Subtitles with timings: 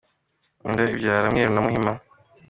[0.65, 1.91] Inda ibyara mweru na muhima!